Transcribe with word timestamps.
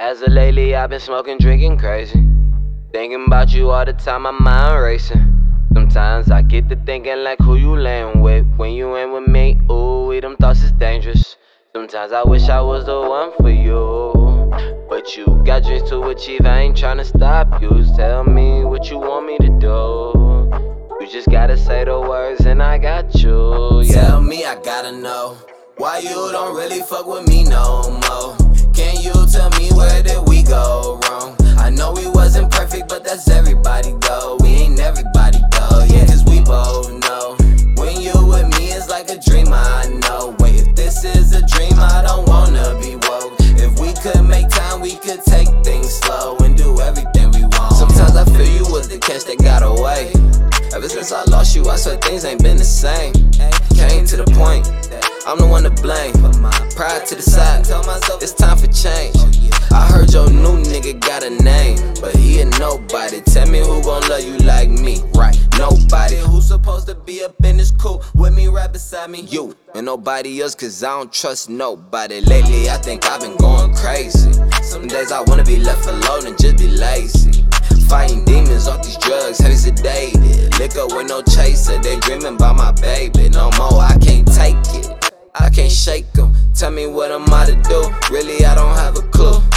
As 0.00 0.22
of 0.22 0.32
lately, 0.32 0.76
I've 0.76 0.90
been 0.90 1.00
smoking, 1.00 1.38
drinking 1.38 1.76
crazy. 1.76 2.24
Thinking 2.92 3.24
about 3.26 3.52
you 3.52 3.70
all 3.70 3.84
the 3.84 3.94
time, 3.94 4.22
my 4.22 4.30
mind 4.30 4.80
racing. 4.80 5.26
Sometimes 5.74 6.30
I 6.30 6.42
get 6.42 6.68
to 6.68 6.76
thinking 6.86 7.24
like 7.24 7.40
who 7.40 7.56
you 7.56 7.76
laying 7.76 8.20
with. 8.20 8.46
When 8.56 8.74
you 8.74 8.96
ain't 8.96 9.12
with 9.12 9.26
me, 9.26 9.58
ooh, 9.68 10.06
we 10.06 10.20
them 10.20 10.36
thoughts 10.36 10.62
is 10.62 10.70
dangerous. 10.70 11.36
Sometimes 11.74 12.12
I 12.12 12.22
wish 12.22 12.48
I 12.48 12.60
was 12.60 12.86
the 12.86 13.00
one 13.00 13.32
for 13.38 13.50
you. 13.50 14.52
But 14.88 15.16
you 15.16 15.42
got 15.44 15.64
dreams 15.64 15.90
to 15.90 16.00
achieve, 16.04 16.46
I 16.46 16.60
ain't 16.60 16.76
tryna 16.76 17.04
stop 17.04 17.60
you. 17.60 17.84
Tell 17.96 18.22
me 18.22 18.64
what 18.64 18.88
you 18.88 18.98
want 18.98 19.26
me 19.26 19.36
to 19.38 19.48
do. 19.58 20.48
You 21.00 21.10
just 21.10 21.28
gotta 21.28 21.56
say 21.56 21.84
the 21.84 21.98
words 21.98 22.46
and 22.46 22.62
I 22.62 22.78
got 22.78 23.16
you. 23.16 23.82
Yeah. 23.82 24.06
Tell 24.06 24.20
me, 24.20 24.44
I 24.44 24.62
gotta 24.62 24.92
know 24.92 25.36
why 25.76 25.98
you 25.98 26.30
don't 26.30 26.54
really 26.54 26.82
fuck 26.82 27.08
with 27.08 27.26
me 27.26 27.42
no 27.42 27.98
more. 28.08 28.37
Like 38.98 39.10
a 39.10 39.20
dream, 39.20 39.46
I 39.52 39.86
know. 40.02 40.34
Wait, 40.40 40.56
if 40.56 40.74
this 40.74 41.04
is 41.04 41.32
a 41.32 41.46
dream, 41.46 41.74
I 41.78 42.02
don't 42.04 42.28
wanna 42.28 42.76
be 42.82 42.96
woke. 43.06 43.32
If 43.54 43.78
we 43.78 43.92
could 43.94 44.26
make 44.26 44.48
time, 44.48 44.80
we 44.80 44.96
could 44.96 45.22
take 45.22 45.48
things 45.62 45.92
slow 46.00 46.36
and 46.38 46.56
do 46.56 46.80
everything 46.80 47.30
we 47.30 47.42
want. 47.42 47.74
Sometimes 47.74 48.16
I 48.16 48.24
feel 48.24 48.46
you 48.46 48.66
was 48.72 48.88
the 48.88 48.98
catch 48.98 49.22
that 49.26 49.38
got 49.38 49.62
away. 49.62 50.10
Ever 50.74 50.88
since 50.88 51.12
I 51.12 51.22
lost 51.30 51.54
you, 51.54 51.68
I 51.68 51.76
swear 51.76 51.96
things 51.98 52.24
ain't 52.24 52.42
been 52.42 52.56
the 52.56 52.64
same. 52.64 53.12
Came 53.78 54.04
to 54.06 54.16
the 54.16 54.26
point, 54.34 54.66
I'm 55.28 55.38
the 55.38 55.46
one 55.46 55.62
to 55.62 55.70
blame. 55.70 56.14
Pride 56.74 57.06
to 57.06 57.14
the 57.14 57.22
side, 57.22 57.66
it's 58.20 58.32
time 58.32 58.58
for 58.58 58.66
change. 58.66 59.14
I 59.70 59.86
heard 59.86 60.12
your 60.12 60.28
new 60.28 60.58
nigga 60.66 60.98
got 60.98 61.22
a 61.22 61.30
name, 61.30 61.78
but 62.00 62.16
he 62.16 62.40
a 62.40 62.46
nobody. 62.58 63.20
Tell 63.20 63.46
me 63.46 63.60
who 63.60 63.80
gon' 63.80 64.02
love 64.08 64.24
you 64.24 64.38
like 64.38 64.57
to 66.88 66.94
be 66.94 67.22
up 67.22 67.34
in 67.44 67.58
this 67.58 67.70
cool 67.70 68.02
with 68.14 68.34
me 68.34 68.48
right 68.48 68.72
beside 68.72 69.10
me? 69.10 69.20
You 69.20 69.54
and 69.74 69.84
nobody 69.84 70.40
else, 70.40 70.54
cause 70.54 70.82
I 70.82 70.98
don't 70.98 71.12
trust 71.12 71.50
nobody. 71.50 72.22
Lately, 72.22 72.70
I 72.70 72.78
think 72.78 73.04
I've 73.04 73.20
been 73.20 73.36
going 73.36 73.74
crazy. 73.74 74.32
Some 74.62 74.86
days 74.86 75.12
I 75.12 75.20
wanna 75.26 75.44
be 75.44 75.56
left 75.56 75.86
alone 75.86 76.26
and 76.26 76.38
just 76.38 76.56
be 76.56 76.66
lazy. 76.68 77.44
Fighting 77.88 78.24
demons 78.24 78.66
off 78.68 78.82
these 78.82 78.96
drugs, 78.96 79.38
heavy 79.38 79.54
sedated. 79.54 80.58
Liquor 80.58 80.86
with 80.96 81.08
no 81.08 81.20
chaser, 81.22 81.78
they 81.78 82.00
dreaming 82.00 82.36
about 82.36 82.56
my 82.56 82.72
baby. 82.72 83.28
No 83.28 83.50
more, 83.58 83.82
I 83.82 83.94
can't 84.00 84.26
take 84.26 84.56
it. 84.72 85.12
I 85.34 85.50
can't 85.50 85.70
shake 85.70 86.10
them. 86.12 86.32
Tell 86.54 86.70
me 86.70 86.86
what 86.86 87.12
I'm 87.12 87.32
I 87.32 87.46
to 87.46 87.54
do? 87.54 87.90
Really, 88.10 88.46
I 88.46 88.54
don't 88.54 88.74
have 88.76 88.96
a. 88.96 89.07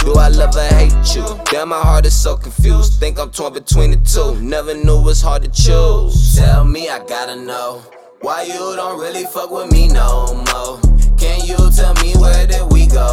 Do 0.04 0.14
I 0.14 0.28
love 0.28 0.56
or 0.56 0.74
hate 0.74 1.14
you? 1.14 1.24
Damn, 1.44 1.68
my 1.68 1.80
heart 1.80 2.06
is 2.06 2.14
so 2.14 2.36
confused. 2.36 2.98
Think 3.00 3.18
I'm 3.20 3.30
torn 3.30 3.52
between 3.52 3.92
the 3.92 3.98
two. 3.98 4.40
Never 4.40 4.74
knew 4.74 5.08
it's 5.08 5.20
hard 5.20 5.42
to 5.42 5.48
choose. 5.48 6.36
Tell 6.36 6.64
me, 6.64 6.88
I 6.88 6.98
gotta 7.04 7.36
know. 7.36 7.82
Why 8.20 8.42
you 8.42 8.76
don't 8.76 9.00
really 9.00 9.24
fuck 9.24 9.50
with 9.50 9.70
me 9.70 9.88
no 9.88 10.34
more? 10.34 10.80
Can 11.18 11.44
you 11.46 11.56
tell 11.70 11.94
me 12.02 12.14
where 12.14 12.46
did 12.46 12.72
we 12.72 12.86
go 12.86 13.11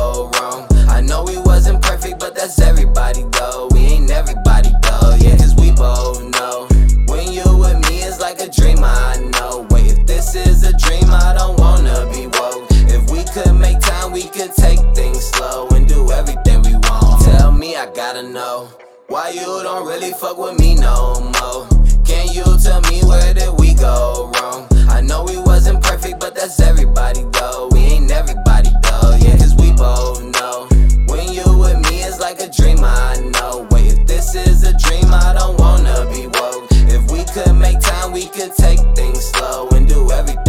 why 19.30 19.36
you 19.36 19.64
don't 19.64 19.86
really 19.86 20.12
fuck 20.12 20.38
with 20.38 20.60
me 20.60 20.76
no 20.76 21.20
more. 21.22 21.68
Can 22.04 22.28
you 22.30 22.44
tell 22.64 22.82
me 22.90 23.02
where 23.04 23.34
did 23.34 23.52
we 23.60 23.74
go 23.74 24.32
wrong? 24.36 24.68
I 24.90 25.02
know 25.02 25.24
we 25.24 25.38
wasn't 25.38 25.84
perfect, 25.84 26.20
but 26.20 26.36
that's 26.36 26.60
everybody 26.60 27.24
though. 27.34 27.70
We 27.72 27.80
ain't 27.80 28.12
everybody 28.12 28.70
though, 28.84 29.18
yeah, 29.20 29.38
cause 29.38 29.56
we 29.56 29.72
both 29.74 30.24
know. 30.24 30.68
When 31.08 31.32
you 31.32 31.46
with 31.58 31.78
me, 31.90 32.02
is 32.02 32.20
like 32.20 32.40
a 32.40 32.50
dream, 32.50 32.80
I 32.82 33.18
know. 33.34 33.68
Wait, 33.72 33.94
if 33.94 34.08
this 34.08 34.36
is 34.36 34.64
a 34.64 34.76
dream, 34.78 35.14
I 35.14 35.34
don't 35.38 35.60
wanna 35.60 36.10
be 36.12 36.28
woke. 36.28 36.68
If 36.90 37.12
we 37.12 37.24
could 37.26 37.54
make 37.56 37.80
time, 37.82 38.12
we 38.12 38.26
could 38.26 38.54
take 38.56 38.80
things 38.96 39.26
slow 39.26 39.70
and 39.70 39.88
do 39.88 40.12
everything. 40.12 40.49